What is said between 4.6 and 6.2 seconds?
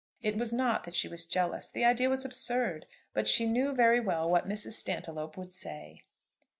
Stantiloup would say.